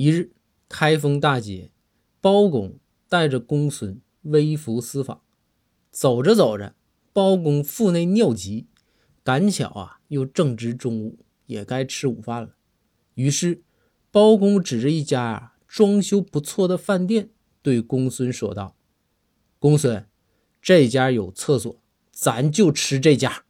[0.00, 0.32] 一日
[0.66, 1.72] 开封大街
[2.22, 5.20] 包公带着公孙微服私访。
[5.90, 6.74] 走着走着
[7.12, 8.66] 包公腹内尿急
[9.22, 12.56] 赶巧啊又正值中午也该吃午饭了。
[13.12, 13.62] 于是
[14.10, 17.28] 包公指着一家装修不错的饭店
[17.60, 18.74] 对公孙说道
[19.58, 20.08] 公孙
[20.62, 21.76] 这家有厕所
[22.10, 23.44] 咱就吃这家。